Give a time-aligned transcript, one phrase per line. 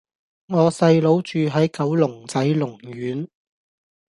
[0.47, 3.27] 我細佬住喺九龍仔龍苑